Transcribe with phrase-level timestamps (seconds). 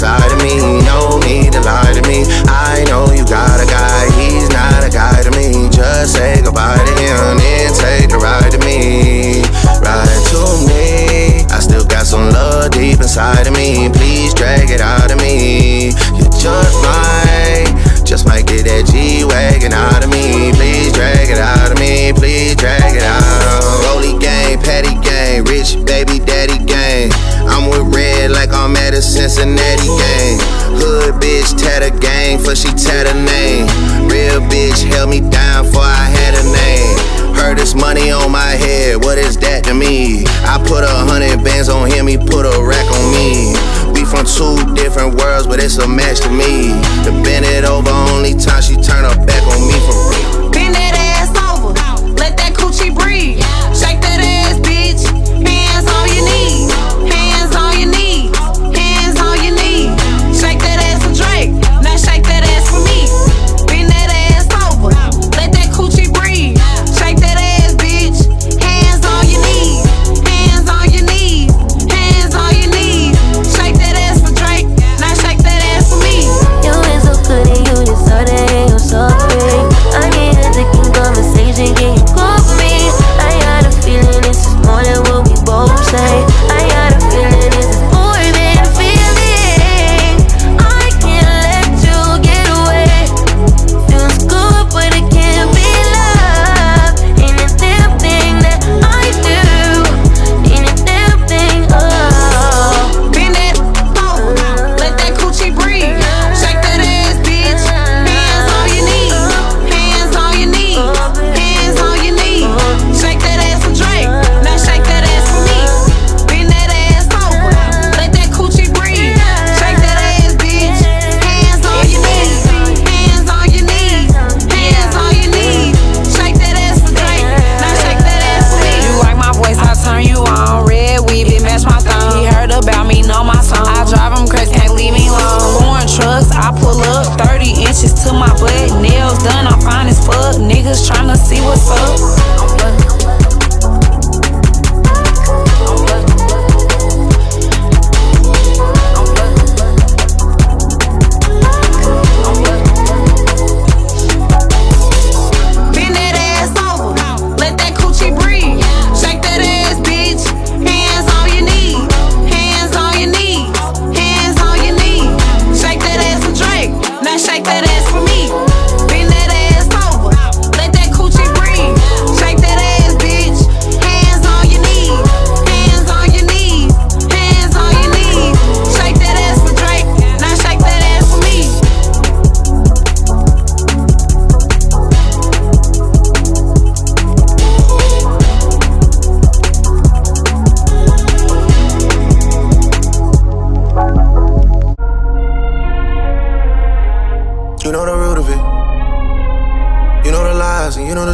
[0.00, 0.56] inside of me.
[0.86, 2.49] No need to lie to me.
[32.50, 33.66] For she tatter name.
[34.10, 37.36] Real bitch held me down for I had a name.
[37.36, 40.24] Heard this money on my head, what is that to me?
[40.42, 43.54] I put a hundred bands on him, he put a rack on me.
[43.94, 46.74] We from two different worlds, but it's a match to me.
[47.06, 50.49] To bend it over, only time she turn her back on me for real.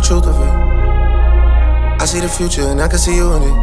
[0.07, 0.55] Truth of it.
[1.99, 3.57] I see the future and I can see you in it.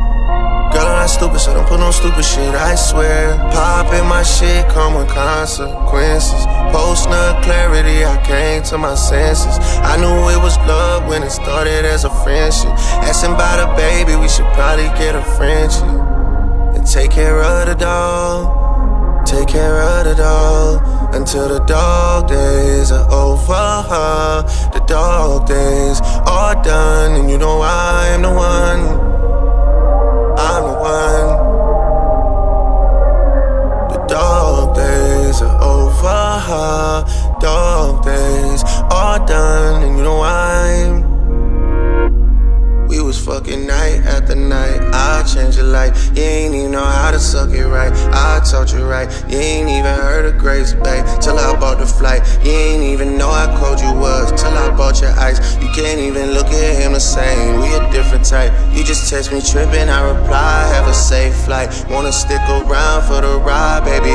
[0.76, 3.38] Girl, I'm not stupid, so don't put no stupid shit, I swear.
[3.56, 6.44] Popping my shit come with consequences.
[6.76, 9.56] Post no clarity, I came to my senses.
[9.88, 12.72] I knew it was love when it started as a friendship.
[13.08, 15.84] Asking about a baby, we should probably get a friendship.
[16.76, 19.26] And take care of the dog.
[19.26, 24.48] Take care of the dog until the dog days are over.
[24.74, 29.13] The dog days are done, and you know I'm the one.
[45.64, 46.12] Your life.
[46.16, 47.92] You ain't even know how to suck it right.
[48.12, 49.10] I taught you right.
[49.30, 52.22] You ain't even heard of Grace Bay till I bought the flight.
[52.44, 55.40] You ain't even know how cold you was till I bought your ice.
[55.62, 57.60] You can't even look at him the same.
[57.62, 58.52] We a different type.
[58.74, 59.90] You just text me tripping.
[59.90, 61.70] I reply, have a safe flight.
[61.90, 64.14] Wanna stick around for the ride, baby?